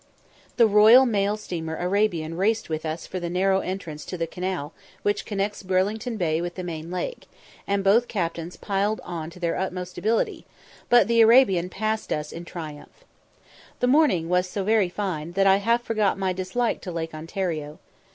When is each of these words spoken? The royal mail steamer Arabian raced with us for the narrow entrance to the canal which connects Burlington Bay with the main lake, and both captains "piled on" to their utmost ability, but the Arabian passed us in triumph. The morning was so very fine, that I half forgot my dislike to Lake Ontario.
The 0.57 0.65
royal 0.65 1.05
mail 1.05 1.37
steamer 1.37 1.77
Arabian 1.77 2.35
raced 2.35 2.69
with 2.69 2.87
us 2.87 3.05
for 3.05 3.19
the 3.19 3.29
narrow 3.29 3.59
entrance 3.59 4.03
to 4.05 4.17
the 4.17 4.25
canal 4.25 4.73
which 5.03 5.27
connects 5.27 5.61
Burlington 5.61 6.17
Bay 6.17 6.41
with 6.41 6.55
the 6.55 6.63
main 6.63 6.89
lake, 6.89 7.27
and 7.67 7.83
both 7.83 8.07
captains 8.07 8.57
"piled 8.57 8.99
on" 9.03 9.29
to 9.29 9.39
their 9.39 9.55
utmost 9.57 9.99
ability, 9.99 10.47
but 10.89 11.07
the 11.07 11.21
Arabian 11.21 11.69
passed 11.69 12.11
us 12.11 12.31
in 12.31 12.45
triumph. 12.45 13.05
The 13.79 13.85
morning 13.85 14.27
was 14.27 14.49
so 14.49 14.63
very 14.63 14.89
fine, 14.89 15.33
that 15.33 15.45
I 15.45 15.57
half 15.57 15.83
forgot 15.83 16.17
my 16.17 16.33
dislike 16.33 16.81
to 16.81 16.91
Lake 16.91 17.13
Ontario. 17.13 17.77